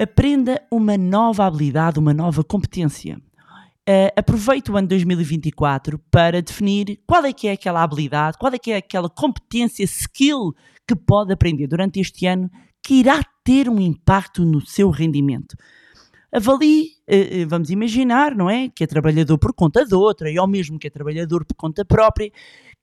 Aprenda 0.00 0.62
uma 0.70 0.96
nova 0.96 1.44
habilidade, 1.44 1.98
uma 1.98 2.14
nova 2.14 2.44
competência. 2.44 3.18
Uh, 3.88 4.10
aproveite 4.16 4.68
o 4.70 4.76
ano 4.76 4.88
2024 4.88 6.00
para 6.10 6.42
definir 6.42 6.98
qual 7.06 7.24
é 7.24 7.32
que 7.32 7.46
é 7.46 7.52
aquela 7.52 7.84
habilidade, 7.84 8.36
qual 8.36 8.52
é 8.52 8.58
que 8.58 8.72
é 8.72 8.78
aquela 8.78 9.08
competência, 9.08 9.84
skill 9.84 10.52
que 10.88 10.96
pode 10.96 11.32
aprender 11.32 11.68
durante 11.68 12.00
este 12.00 12.26
ano 12.26 12.50
que 12.82 12.94
irá 12.94 13.20
ter 13.44 13.68
um 13.68 13.80
impacto 13.80 14.44
no 14.44 14.60
seu 14.60 14.90
rendimento. 14.90 15.56
Avalie, 16.32 16.90
uh, 17.08 17.48
vamos 17.48 17.70
imaginar, 17.70 18.34
não 18.34 18.50
é? 18.50 18.68
Que 18.68 18.82
é 18.82 18.86
trabalhador 18.88 19.38
por 19.38 19.54
conta 19.54 19.84
de 19.84 19.94
outra, 19.94 20.30
e 20.30 20.36
ao 20.36 20.48
mesmo 20.48 20.78
que 20.78 20.88
é 20.88 20.90
trabalhador 20.90 21.44
por 21.44 21.54
conta 21.54 21.84
própria, 21.84 22.30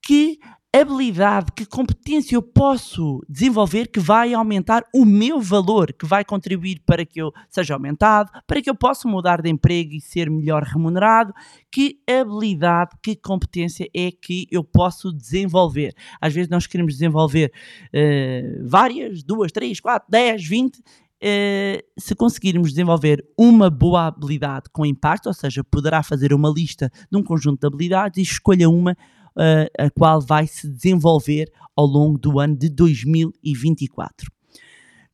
que 0.01 0.39
habilidade, 0.75 1.51
que 1.55 1.65
competência 1.67 2.35
eu 2.35 2.41
posso 2.41 3.21
desenvolver 3.29 3.87
que 3.87 3.99
vai 3.99 4.33
aumentar 4.33 4.83
o 4.93 5.05
meu 5.05 5.39
valor, 5.39 5.93
que 5.93 6.05
vai 6.05 6.25
contribuir 6.25 6.81
para 6.83 7.05
que 7.05 7.21
eu 7.21 7.31
seja 7.47 7.75
aumentado, 7.75 8.31
para 8.47 8.59
que 8.59 8.69
eu 8.69 8.75
possa 8.75 9.07
mudar 9.07 9.39
de 9.39 9.49
emprego 9.49 9.93
e 9.93 10.01
ser 10.01 10.31
melhor 10.31 10.63
remunerado, 10.63 11.31
que 11.71 11.99
habilidade, 12.09 12.97
que 13.03 13.15
competência 13.15 13.87
é 13.95 14.11
que 14.11 14.47
eu 14.51 14.63
posso 14.63 15.13
desenvolver. 15.13 15.93
Às 16.19 16.33
vezes 16.33 16.49
nós 16.49 16.65
queremos 16.65 16.93
desenvolver 16.93 17.51
uh, 17.93 18.67
várias, 18.67 19.23
duas, 19.23 19.51
três, 19.51 19.79
quatro, 19.79 20.09
dez, 20.09 20.43
vinte, 20.43 20.81
Uh, 21.25 21.79
se 21.97 22.13
conseguirmos 22.15 22.71
desenvolver 22.71 23.25
uma 23.37 23.69
boa 23.69 24.07
habilidade 24.07 24.65
com 24.73 24.85
impacto, 24.85 25.27
ou 25.27 25.33
seja, 25.33 25.63
poderá 25.63 26.03
fazer 26.03 26.33
uma 26.33 26.49
lista 26.49 26.91
de 27.09 27.17
um 27.17 27.23
conjunto 27.23 27.61
de 27.61 27.65
habilidades 27.65 28.17
e 28.17 28.21
escolha 28.21 28.69
uma 28.69 28.93
a 29.35 29.89
qual 29.89 30.21
vai 30.21 30.47
se 30.47 30.67
desenvolver 30.67 31.51
ao 31.75 31.85
longo 31.85 32.17
do 32.17 32.39
ano 32.39 32.55
de 32.55 32.69
2024. 32.69 34.31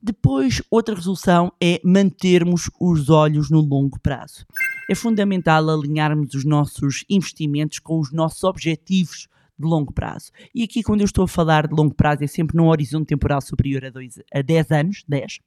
Depois, 0.01 0.61
outra 0.71 0.95
resolução 0.95 1.51
é 1.61 1.81
mantermos 1.83 2.69
os 2.79 3.09
olhos 3.09 3.49
no 3.49 3.59
longo 3.59 3.99
prazo. 3.99 4.45
É 4.89 4.95
fundamental 4.95 5.69
alinharmos 5.69 6.33
os 6.33 6.45
nossos 6.45 7.03
investimentos 7.09 7.79
com 7.79 7.99
os 7.99 8.11
nossos 8.11 8.43
objetivos 8.45 9.27
de 9.59 9.67
longo 9.67 9.93
prazo. 9.93 10.31
E 10.55 10.63
aqui, 10.63 10.81
quando 10.81 11.01
eu 11.01 11.05
estou 11.05 11.25
a 11.25 11.27
falar 11.27 11.67
de 11.67 11.75
longo 11.75 11.93
prazo, 11.93 12.23
é 12.23 12.27
sempre 12.27 12.55
num 12.55 12.69
horizonte 12.69 13.07
temporal 13.07 13.41
superior 13.41 13.83
a, 13.83 13.89
dois, 13.89 14.17
a 14.33 14.41
10 14.41 14.71
anos, 14.71 15.03
10, 15.05 15.39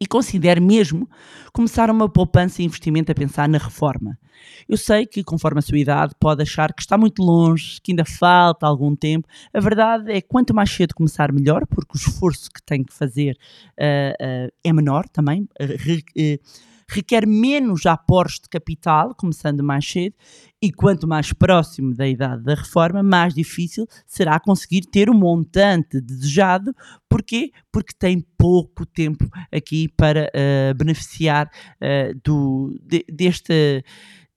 e 0.00 0.06
considere 0.06 0.60
mesmo 0.60 1.08
começar 1.52 1.90
uma 1.90 2.08
poupança 2.08 2.60
e 2.60 2.64
investimento 2.64 3.12
a 3.12 3.14
pensar 3.14 3.48
na 3.48 3.58
reforma. 3.58 4.18
Eu 4.68 4.76
sei 4.76 5.06
que, 5.06 5.22
conforme 5.22 5.60
a 5.60 5.62
sua 5.62 5.78
idade, 5.78 6.14
pode 6.18 6.42
achar 6.42 6.72
que 6.72 6.82
está 6.82 6.98
muito 6.98 7.22
longe, 7.22 7.80
que 7.80 7.92
ainda 7.92 8.04
falta 8.04 8.66
algum 8.66 8.94
tempo. 8.96 9.28
A 9.52 9.60
verdade 9.60 10.10
é 10.10 10.20
que 10.20 10.28
quanto 10.28 10.54
mais 10.54 10.70
cedo 10.70 10.94
começar, 10.94 11.32
melhor, 11.32 11.66
porque 11.66 11.92
o 11.94 11.96
esforço 11.96 12.50
que 12.50 12.62
tem 12.62 12.82
que 12.82 12.92
fazer 12.92 13.38
uh, 13.78 14.46
uh, 14.46 14.52
é 14.62 14.72
menor 14.72 15.08
também. 15.08 15.48
Uh, 15.60 16.38
requer 16.88 17.26
menos 17.26 17.86
aportes 17.86 18.40
de 18.40 18.48
capital, 18.48 19.14
começando 19.14 19.62
mais 19.62 19.86
cedo, 19.86 20.14
e 20.62 20.72
quanto 20.72 21.06
mais 21.06 21.32
próximo 21.32 21.94
da 21.94 22.08
idade 22.08 22.42
da 22.42 22.54
reforma, 22.54 23.02
mais 23.02 23.34
difícil 23.34 23.86
será 24.06 24.40
conseguir 24.40 24.82
ter 24.82 25.10
o 25.10 25.14
montante 25.14 26.00
desejado. 26.00 26.74
Porquê? 27.08 27.50
Porque 27.70 27.92
tem 27.98 28.24
pouco 28.38 28.86
tempo 28.86 29.28
aqui 29.52 29.88
para 29.88 30.30
uh, 30.30 30.74
beneficiar 30.74 31.50
uh, 31.80 32.18
do, 32.24 32.78
de, 32.82 33.04
deste, 33.08 33.84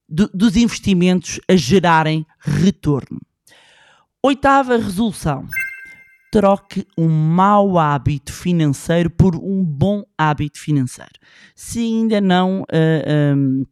do, 0.08 0.30
dos 0.34 0.58
investimentos 0.58 1.39
a 1.48 1.56
gerarem 1.56 2.25
retorno. 2.39 3.20
Oitava 4.22 4.77
resolução 4.77 5.48
troque 6.31 6.86
um 6.98 7.07
mau 7.07 7.77
hábito 7.77 8.34
financeiro 8.34 9.10
por 9.10 9.36
um 9.36 9.63
bom 9.63 10.03
hábito 10.17 10.60
financeiro. 10.60 11.13
Se 11.55 11.79
ainda 11.79 12.22
não. 12.22 12.62
Uh, 12.62 12.65
eh, 12.72 13.34
um, 13.36 13.62
ehm, 13.62 13.65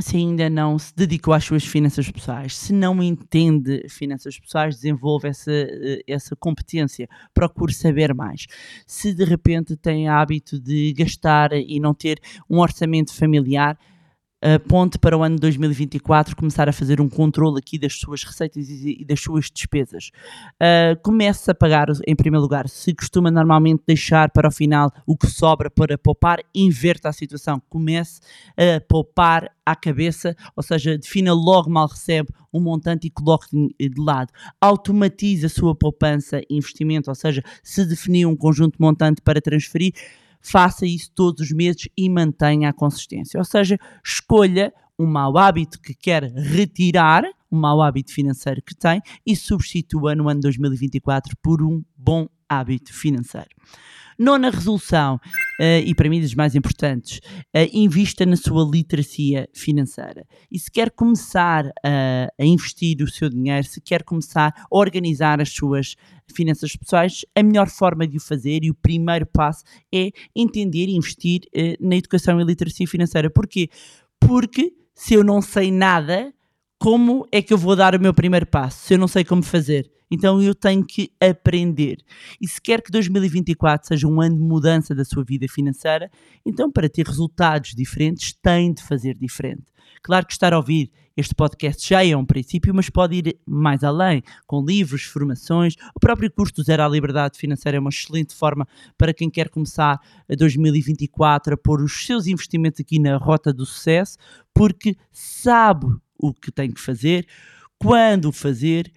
se 0.00 0.16
ainda 0.16 0.48
não 0.48 0.78
se 0.78 0.94
dedicou 0.94 1.34
às 1.34 1.44
suas 1.44 1.64
finanças 1.64 2.10
pessoais, 2.10 2.56
se 2.56 2.72
não 2.72 3.02
entende 3.02 3.84
finanças 3.88 4.38
pessoais, 4.38 4.76
desenvolve 4.76 5.28
essa, 5.28 5.50
eh, 5.50 6.02
essa 6.06 6.36
competência, 6.36 7.08
procure 7.34 7.72
saber 7.72 8.14
mais. 8.14 8.46
Se 8.86 9.12
de 9.12 9.24
repente 9.24 9.76
tem 9.76 10.08
hábito 10.08 10.60
de 10.60 10.92
gastar 10.92 11.52
e 11.52 11.80
não 11.80 11.92
ter 11.92 12.20
um 12.48 12.58
orçamento 12.58 13.12
familiar, 13.14 13.76
ponte 14.68 14.98
para 14.98 15.16
o 15.16 15.22
ano 15.22 15.34
de 15.34 15.40
2024 15.42 16.36
começar 16.36 16.68
a 16.68 16.72
fazer 16.72 17.00
um 17.00 17.08
controle 17.08 17.58
aqui 17.58 17.78
das 17.78 17.94
suas 17.94 18.22
receitas 18.22 18.68
e, 18.68 19.04
das 19.04 19.20
suas 19.20 19.50
despesas. 19.50 20.10
Uh, 20.54 21.00
comece 21.02 21.50
a 21.50 21.54
pagar, 21.54 21.88
em 22.06 22.14
primeiro 22.14 22.42
lugar, 22.42 22.68
se 22.68 22.94
costuma 22.94 23.30
normalmente 23.30 23.82
deixar 23.86 24.30
para 24.30 24.48
o 24.48 24.52
final 24.52 24.92
o 25.06 25.16
que 25.16 25.26
sobra 25.26 25.70
para 25.70 25.98
poupar, 25.98 26.38
inverta 26.54 27.08
a 27.08 27.12
situação. 27.12 27.60
Comece 27.68 28.20
a 28.56 28.80
poupar 28.80 29.50
à 29.66 29.74
cabeça, 29.74 30.36
ou 30.56 30.62
seja, 30.62 30.96
defina 30.96 31.32
logo 31.32 31.68
mal 31.68 31.88
recebe 31.88 32.30
um 32.52 32.60
montante 32.60 33.06
e 33.06 33.10
coloque 33.10 33.46
de 33.78 34.00
lado. 34.00 34.32
Automatize 34.60 35.46
a 35.46 35.48
sua 35.48 35.74
poupança 35.74 36.40
e 36.48 36.56
investimento, 36.56 37.10
ou 37.10 37.14
seja, 37.14 37.42
se 37.62 37.84
definir 37.84 38.26
um 38.26 38.36
conjunto 38.36 38.76
montante 38.80 39.20
para 39.20 39.40
transferir, 39.40 39.92
faça 40.40 40.86
isso 40.86 41.10
todos 41.14 41.42
os 41.42 41.52
meses 41.52 41.88
e 41.96 42.08
mantenha 42.08 42.68
a 42.68 42.72
consistência. 42.72 43.38
Ou 43.38 43.44
seja, 43.44 43.78
escolha 44.04 44.72
um 44.98 45.06
mau 45.06 45.36
hábito 45.38 45.80
que 45.80 45.94
quer 45.94 46.24
retirar, 46.24 47.22
um 47.50 47.58
mau 47.58 47.80
hábito 47.80 48.12
financeiro 48.12 48.60
que 48.62 48.74
tem, 48.74 49.00
e 49.24 49.36
substitua 49.36 50.14
no 50.14 50.28
ano 50.28 50.40
2024 50.40 51.36
por 51.42 51.62
um 51.62 51.82
bom 51.96 52.28
hábito 52.48 52.92
financeiro. 52.92 53.50
Nona 54.18 54.50
resolução, 54.50 55.14
uh, 55.14 55.80
e 55.84 55.94
para 55.94 56.08
mim 56.08 56.20
das 56.20 56.34
mais 56.34 56.56
importantes, 56.56 57.18
uh, 57.54 57.68
invista 57.72 58.26
na 58.26 58.34
sua 58.34 58.68
literacia 58.68 59.48
financeira. 59.54 60.26
E 60.50 60.58
se 60.58 60.68
quer 60.68 60.90
começar 60.90 61.66
uh, 61.66 61.70
a 62.36 62.44
investir 62.44 63.00
o 63.00 63.08
seu 63.08 63.30
dinheiro, 63.30 63.64
se 63.64 63.80
quer 63.80 64.02
começar 64.02 64.52
a 64.56 64.66
organizar 64.72 65.40
as 65.40 65.50
suas 65.50 65.94
finanças 66.34 66.74
pessoais, 66.74 67.24
a 67.32 67.42
melhor 67.44 67.68
forma 67.68 68.08
de 68.08 68.16
o 68.16 68.20
fazer 68.20 68.64
e 68.64 68.70
o 68.70 68.74
primeiro 68.74 69.24
passo 69.24 69.62
é 69.94 70.10
entender 70.34 70.88
e 70.88 70.96
investir 70.96 71.42
na 71.80 71.96
educação 71.96 72.38
e 72.38 72.44
literacia 72.44 72.86
financeira. 72.86 73.30
Porquê? 73.30 73.70
Porque 74.20 74.74
se 74.94 75.14
eu 75.14 75.24
não 75.24 75.40
sei 75.40 75.70
nada, 75.70 76.34
como 76.78 77.26
é 77.32 77.40
que 77.40 77.54
eu 77.54 77.56
vou 77.56 77.74
dar 77.74 77.94
o 77.94 78.00
meu 78.00 78.12
primeiro 78.12 78.46
passo 78.46 78.84
se 78.84 78.94
eu 78.94 78.98
não 78.98 79.08
sei 79.08 79.24
como 79.24 79.42
fazer? 79.42 79.90
Então 80.10 80.40
eu 80.40 80.54
tenho 80.54 80.84
que 80.84 81.10
aprender. 81.20 81.98
E 82.40 82.48
se 82.48 82.60
quer 82.60 82.82
que 82.82 82.90
2024 82.90 83.88
seja 83.88 84.06
um 84.06 84.20
ano 84.20 84.36
de 84.36 84.42
mudança 84.42 84.94
da 84.94 85.04
sua 85.04 85.24
vida 85.24 85.46
financeira, 85.48 86.10
então 86.44 86.70
para 86.70 86.88
ter 86.88 87.06
resultados 87.06 87.74
diferentes, 87.74 88.32
tem 88.32 88.72
de 88.72 88.82
fazer 88.82 89.14
diferente. 89.14 89.64
Claro 90.02 90.26
que 90.26 90.32
estar 90.32 90.52
a 90.52 90.56
ouvir 90.56 90.90
este 91.18 91.34
podcast 91.34 91.88
já 91.88 92.06
é 92.06 92.16
um 92.16 92.24
princípio, 92.24 92.72
mas 92.72 92.88
pode 92.88 93.16
ir 93.16 93.40
mais 93.44 93.82
além, 93.82 94.22
com 94.46 94.64
livros, 94.64 95.02
formações. 95.02 95.74
O 95.96 95.98
próprio 95.98 96.30
curso 96.30 96.54
do 96.54 96.62
Zero 96.62 96.84
à 96.84 96.88
Liberdade 96.88 97.36
Financeira 97.36 97.76
é 97.76 97.80
uma 97.80 97.90
excelente 97.90 98.32
forma 98.36 98.68
para 98.96 99.12
quem 99.12 99.28
quer 99.28 99.48
começar 99.48 100.00
a 100.30 100.34
2024 100.36 101.54
a 101.54 101.56
pôr 101.56 101.82
os 101.82 102.06
seus 102.06 102.28
investimentos 102.28 102.80
aqui 102.80 103.00
na 103.00 103.16
rota 103.16 103.52
do 103.52 103.66
sucesso, 103.66 104.16
porque 104.54 104.96
sabe 105.10 105.86
o 106.16 106.32
que 106.32 106.52
tem 106.52 106.70
que 106.70 106.80
fazer, 106.80 107.26
quando 107.80 108.30
fazer, 108.30 108.88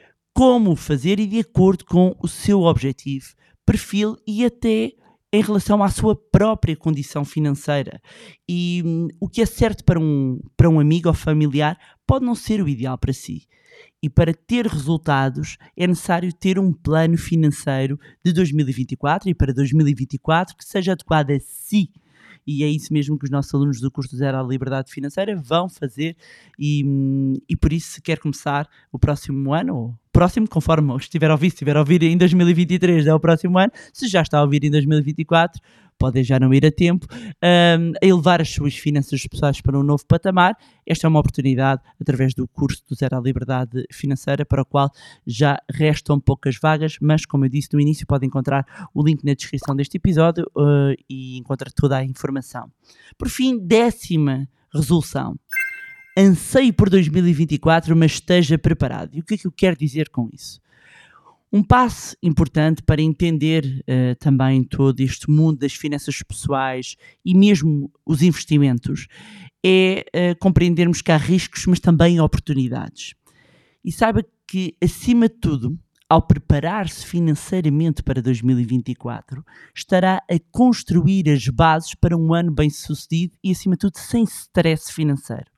como 0.42 0.76
fazer 0.76 1.20
e 1.20 1.28
de 1.28 1.38
acordo 1.38 1.86
com 1.86 2.16
o 2.20 2.28
seu 2.28 2.62
objetivo, 2.62 3.28
perfil 3.64 4.18
e 4.26 4.44
até 4.44 4.92
em 5.32 5.40
relação 5.40 5.84
à 5.84 5.88
sua 5.88 6.16
própria 6.16 6.76
condição 6.76 7.24
financeira. 7.24 8.02
E 8.50 8.82
hum, 8.84 9.08
o 9.20 9.30
que 9.30 9.44
é 9.44 9.46
certo 9.46 9.86
para 9.86 10.00
um, 10.00 10.42
para 10.58 10.68
um 10.68 10.80
amigo 10.80 11.10
ou 11.10 11.14
familiar 11.14 11.78
pode 12.08 12.26
não 12.26 12.34
ser 12.34 12.60
o 12.60 12.68
ideal 12.68 12.98
para 12.98 13.14
si. 13.14 13.44
E 14.02 14.10
para 14.10 14.34
ter 14.34 14.66
resultados 14.66 15.60
é 15.78 15.86
necessário 15.86 16.34
ter 16.34 16.58
um 16.58 16.74
plano 16.74 17.20
financeiro 17.20 18.00
de 18.26 18.34
2024 18.34 19.30
e 19.30 19.36
para 19.36 19.54
2024 19.54 20.58
que 20.58 20.66
seja 20.66 20.94
adequado 20.94 21.30
a 21.30 21.40
si 21.40 21.92
e 22.46 22.64
é 22.64 22.68
isso 22.68 22.92
mesmo 22.92 23.18
que 23.18 23.26
os 23.26 23.32
nossos 23.32 23.54
alunos 23.54 23.80
do 23.80 23.92
curso 23.92 24.16
Zero 24.16 24.38
à 24.38 24.44
Liberdade 24.44 24.92
Financeira 24.92 25.36
vão 25.36 25.70
fazer 25.70 26.16
e, 26.58 26.84
e 27.48 27.56
por 27.56 27.72
isso 27.72 27.92
se 27.92 28.02
quer 28.02 28.20
começar 28.20 28.68
o 28.92 29.00
próximo 29.00 29.54
ano, 29.54 29.76
ou 29.76 29.96
próximo, 30.12 30.48
conforme 30.48 30.96
estiver 30.98 31.30
a 31.30 31.34
ouvir, 31.34 31.50
se 31.50 31.56
estiver 31.56 31.76
a 31.76 31.80
ouvir 31.80 32.04
em 32.04 32.18
2023 32.18 33.08
é 33.08 33.14
o 33.14 33.20
próximo 33.20 33.58
ano, 33.58 33.72
se 33.94 34.08
já 34.08 34.22
está 34.22 34.40
a 34.40 34.44
ouvir 34.44 34.64
em 34.64 34.72
2024 34.72 35.62
podem 36.02 36.24
já 36.24 36.40
não 36.40 36.52
ir 36.52 36.66
a 36.66 36.72
tempo, 36.72 37.06
um, 37.14 37.92
a 38.02 38.06
elevar 38.06 38.42
as 38.42 38.50
suas 38.50 38.76
finanças 38.76 39.22
pessoais 39.28 39.62
para 39.62 39.78
um 39.78 39.84
novo 39.84 40.04
patamar. 40.08 40.58
Esta 40.84 41.06
é 41.06 41.08
uma 41.08 41.20
oportunidade 41.20 41.80
através 42.00 42.34
do 42.34 42.48
curso 42.48 42.82
do 42.90 42.96
Zero 42.96 43.18
à 43.18 43.22
Liberdade 43.22 43.86
Financeira, 43.92 44.44
para 44.44 44.64
o 44.64 44.66
qual 44.66 44.90
já 45.28 45.60
restam 45.72 46.20
poucas 46.20 46.58
vagas, 46.60 46.98
mas 47.00 47.24
como 47.24 47.46
eu 47.46 47.50
disse 47.50 47.70
no 47.72 47.80
início, 47.80 48.08
podem 48.08 48.26
encontrar 48.26 48.66
o 48.96 49.04
link 49.04 49.24
na 49.24 49.36
descrição 49.36 49.76
deste 49.76 49.98
episódio 49.98 50.50
uh, 50.58 50.96
e 51.08 51.38
encontrar 51.38 51.72
toda 51.72 51.98
a 51.98 52.04
informação. 52.04 52.72
Por 53.16 53.30
fim, 53.30 53.60
décima 53.60 54.50
resolução. 54.74 55.36
Anseie 56.18 56.74
por 56.74 56.90
2024, 56.90 57.96
mas 57.96 58.14
esteja 58.14 58.58
preparado. 58.58 59.12
E 59.14 59.20
o 59.20 59.24
que 59.24 59.36
é 59.36 59.38
que 59.38 59.46
eu 59.46 59.52
quero 59.52 59.78
dizer 59.78 60.10
com 60.10 60.28
isso? 60.34 60.60
Um 61.54 61.62
passo 61.62 62.16
importante 62.24 62.82
para 62.82 63.02
entender 63.02 63.66
uh, 63.66 64.16
também 64.20 64.64
todo 64.64 65.02
este 65.02 65.30
mundo 65.30 65.60
das 65.60 65.74
finanças 65.74 66.24
pessoais 66.24 66.96
e 67.26 67.36
mesmo 67.36 67.92
os 68.06 68.22
investimentos 68.22 69.08
é 69.64 70.06
uh, 70.16 70.40
compreendermos 70.40 71.02
que 71.02 71.12
há 71.12 71.18
riscos, 71.18 71.66
mas 71.66 71.82
também 71.82 72.22
oportunidades. 72.22 73.16
E 73.84 73.92
saiba 73.92 74.24
que, 74.48 74.76
acima 74.82 75.28
de 75.28 75.36
tudo, 75.36 75.78
ao 76.08 76.22
preparar-se 76.22 77.06
financeiramente 77.06 78.02
para 78.02 78.22
2024, 78.22 79.44
estará 79.76 80.24
a 80.30 80.40
construir 80.52 81.30
as 81.30 81.48
bases 81.48 81.96
para 81.96 82.18
um 82.18 82.34
ano 82.34 82.52
bem-sucedido 82.52 83.34
e, 83.44 83.52
acima 83.52 83.76
de 83.76 83.80
tudo, 83.80 83.98
sem 83.98 84.24
stress 84.24 84.92
financeiro. 84.92 85.52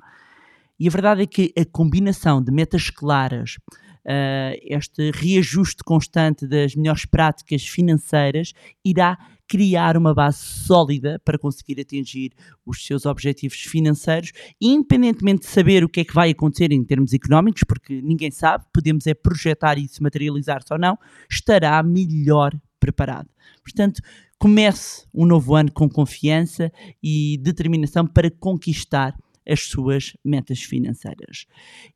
E 0.79 0.87
a 0.87 0.91
verdade 0.91 1.21
é 1.21 1.27
que 1.27 1.53
a 1.57 1.65
combinação 1.65 2.43
de 2.43 2.51
metas 2.51 2.89
claras, 2.89 3.57
uh, 4.05 4.57
este 4.61 5.11
reajuste 5.11 5.83
constante 5.83 6.47
das 6.47 6.75
melhores 6.75 7.05
práticas 7.05 7.65
financeiras 7.67 8.53
irá 8.83 9.17
criar 9.47 9.97
uma 9.97 10.13
base 10.13 10.37
sólida 10.39 11.21
para 11.23 11.37
conseguir 11.37 11.79
atingir 11.79 12.31
os 12.65 12.85
seus 12.85 13.05
objetivos 13.05 13.59
financeiros, 13.59 14.31
independentemente 14.59 15.41
de 15.41 15.47
saber 15.47 15.83
o 15.83 15.89
que 15.89 15.99
é 15.99 16.05
que 16.05 16.13
vai 16.13 16.31
acontecer 16.31 16.71
em 16.71 16.83
termos 16.83 17.13
económicos, 17.13 17.63
porque 17.63 18.01
ninguém 18.01 18.31
sabe, 18.31 18.65
podemos 18.73 19.05
é 19.05 19.13
projetar 19.13 19.77
isso, 19.77 20.01
materializar-se 20.01 20.73
ou 20.73 20.79
não, 20.79 20.97
estará 21.29 21.81
melhor 21.83 22.53
preparado. 22.79 23.29
Portanto, 23.61 24.01
comece 24.39 25.05
um 25.13 25.25
novo 25.25 25.55
ano 25.55 25.71
com 25.71 25.87
confiança 25.87 26.71
e 27.01 27.37
determinação 27.41 28.07
para 28.07 28.31
conquistar 28.31 29.15
as 29.47 29.61
suas 29.61 30.13
metas 30.23 30.61
financeiras. 30.61 31.45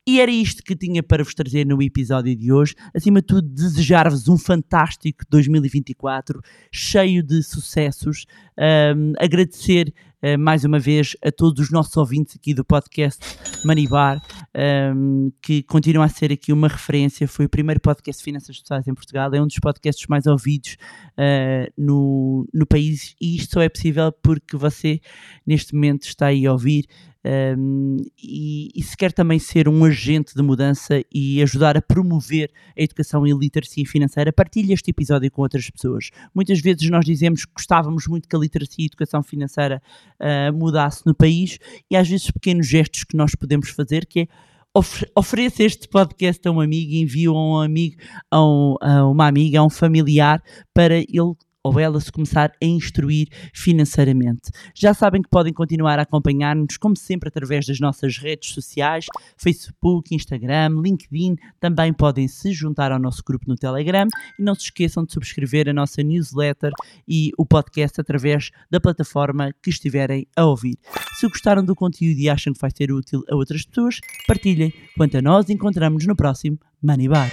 E 0.06 0.20
era 0.20 0.32
isto 0.32 0.64
que 0.64 0.76
tinha 0.76 1.02
para 1.02 1.24
vos 1.24 1.34
trazer 1.34 1.66
no 1.66 1.82
episódio 1.82 2.36
de 2.36 2.52
hoje. 2.52 2.76
Acima 2.94 3.22
de 3.22 3.28
tudo, 3.28 3.48
desejar-vos 3.48 4.28
um 4.28 4.38
fantástico 4.38 5.24
2024, 5.30 6.42
cheio 6.72 7.24
de 7.24 7.44
sucessos. 7.44 8.26
Um, 8.58 9.14
agradecer 9.20 9.94
uh, 10.24 10.38
mais 10.40 10.64
uma 10.64 10.80
vez 10.80 11.16
a 11.24 11.32
todos 11.32 11.66
os 11.66 11.72
nossos 11.72 11.96
ouvintes 11.98 12.36
aqui 12.36 12.54
do 12.54 12.64
podcast 12.64 13.20
Manibar, 13.64 14.22
um, 14.96 15.32
que 15.42 15.64
continua 15.64 16.06
a 16.06 16.10
ser 16.10 16.32
aqui 16.32 16.52
uma 16.52 16.68
referência. 16.68 17.28
Foi 17.28 17.46
o 17.46 17.50
primeiro 17.50 17.80
podcast 17.80 18.20
de 18.20 18.24
finanças 18.24 18.58
sociais 18.58 18.88
em 18.88 18.94
Portugal, 18.94 19.34
é 19.34 19.42
um 19.42 19.48
dos 19.48 19.60
podcasts 19.60 20.08
mais 20.08 20.26
ouvidos 20.26 20.78
uh, 21.18 21.72
no, 21.78 22.48
no 22.54 22.66
país 22.66 23.16
e 23.22 23.36
isto 23.36 23.54
só 23.54 23.62
é 23.62 23.70
possível 23.70 24.12
porque 24.12 24.56
você, 24.56 25.00
neste 25.46 25.74
momento, 25.74 26.04
está 26.04 26.28
aí 26.28 26.46
a 26.46 26.52
ouvir. 26.52 26.86
Um, 27.28 27.98
e, 28.18 28.70
e, 28.74 28.82
se 28.82 28.96
quer 28.96 29.12
também 29.12 29.38
ser 29.38 29.68
um 29.68 29.84
agente 29.84 30.34
de 30.34 30.42
mudança 30.42 31.04
e 31.14 31.42
ajudar 31.42 31.76
a 31.76 31.82
promover 31.82 32.50
a 32.78 32.82
educação 32.82 33.28
e 33.28 33.34
literacia 33.34 33.86
financeira, 33.86 34.32
partilhe 34.32 34.72
este 34.72 34.92
episódio 34.92 35.30
com 35.30 35.42
outras 35.42 35.70
pessoas. 35.70 36.10
Muitas 36.34 36.62
vezes 36.62 36.90
nós 36.90 37.04
dizemos 37.04 37.44
que 37.44 37.52
gostávamos 37.54 38.08
muito 38.08 38.30
que 38.30 38.36
a 38.36 38.40
literacia 38.40 38.76
e 38.80 38.84
a 38.84 38.88
educação 38.88 39.22
financeira 39.22 39.82
uh, 40.22 40.54
mudasse 40.54 41.06
no 41.06 41.16
país 41.16 41.60
e 41.90 41.96
às 41.96 42.08
vezes 42.08 42.32
pequenos 42.32 42.68
gestos 42.68 43.04
que 43.04 43.16
nós 43.18 43.36
podemos 43.36 43.70
fazer 43.70 44.06
que 44.06 44.22
é 44.22 44.28
ofereça 45.16 45.64
este 45.64 45.88
podcast 45.88 46.48
a 46.48 46.52
um 46.52 46.62
amigo, 46.62 46.94
envie 46.94 47.26
a 47.26 47.32
um 47.32 47.60
amigo, 47.60 47.96
a, 48.30 48.44
um, 48.44 48.76
a, 48.80 49.08
uma 49.08 49.28
amiga, 49.28 49.60
a 49.60 49.64
um 49.64 49.70
familiar, 49.70 50.42
para 50.74 50.98
ele 50.98 51.36
ou 51.68 51.80
ela 51.80 52.00
se 52.00 52.12
começar 52.12 52.52
a 52.62 52.66
instruir 52.66 53.28
financeiramente. 53.54 54.52
Já 54.74 54.94
sabem 54.94 55.22
que 55.22 55.30
podem 55.30 55.54
continuar 55.54 56.00
a 56.00 56.04
acompanhar-nos, 56.04 56.78
como 56.78 56.96
sempre, 56.96 57.30
através 57.30 57.66
das 57.66 57.80
nossas 57.80 58.18
redes 58.18 58.52
sociais, 58.52 59.06
Facebook, 59.38 60.14
Instagram, 60.16 60.82
LinkedIn. 60.82 61.36
Também 61.60 61.94
podem 61.94 62.28
se 62.28 62.54
juntar 62.54 62.92
ao 62.92 63.00
nosso 63.00 63.24
grupo 63.26 63.46
no 63.48 63.56
Telegram 63.56 64.08
e 64.40 64.44
não 64.44 64.56
se 64.56 64.64
esqueçam 64.64 65.04
de 65.04 65.14
subscrever 65.14 65.70
a 65.70 65.74
nossa 65.74 66.02
newsletter 66.02 66.72
e 67.08 67.32
o 67.38 67.46
podcast 67.46 68.00
através 68.00 68.52
da 68.70 68.80
plataforma 68.80 69.54
que 69.62 69.70
estiverem 69.70 70.28
a 70.36 70.46
ouvir. 70.46 70.78
Se 71.20 71.28
gostaram 71.28 71.64
do 71.64 71.76
conteúdo 71.76 72.20
e 72.20 72.30
acham 72.30 72.54
que 72.54 72.60
vai 72.60 72.72
ser 72.76 72.92
útil 72.92 73.24
a 73.30 73.36
outras 73.36 73.66
pessoas, 73.66 74.00
partilhem. 74.28 74.74
Quanto 74.96 75.18
a 75.18 75.22
nós, 75.22 75.50
encontramos 75.50 76.06
no 76.06 76.16
próximo 76.16 76.60
Money 76.82 77.08
Bar. 77.08 77.32